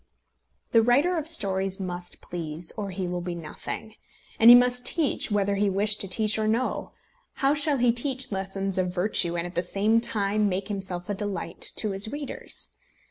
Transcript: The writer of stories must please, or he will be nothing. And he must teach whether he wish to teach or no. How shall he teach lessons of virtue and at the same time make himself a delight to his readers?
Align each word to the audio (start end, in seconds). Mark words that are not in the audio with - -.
The 0.71 0.81
writer 0.81 1.15
of 1.15 1.27
stories 1.27 1.79
must 1.79 2.21
please, 2.23 2.71
or 2.75 2.89
he 2.89 3.07
will 3.07 3.21
be 3.21 3.35
nothing. 3.35 3.93
And 4.39 4.49
he 4.49 4.55
must 4.55 4.83
teach 4.83 5.29
whether 5.29 5.57
he 5.57 5.69
wish 5.69 5.97
to 5.97 6.07
teach 6.07 6.39
or 6.39 6.47
no. 6.47 6.91
How 7.33 7.53
shall 7.53 7.77
he 7.77 7.91
teach 7.91 8.31
lessons 8.31 8.79
of 8.79 8.91
virtue 8.91 9.37
and 9.37 9.45
at 9.45 9.53
the 9.53 9.61
same 9.61 10.01
time 10.01 10.49
make 10.49 10.69
himself 10.69 11.07
a 11.07 11.13
delight 11.13 11.61
to 11.75 11.91
his 11.91 12.11
readers? 12.11 12.75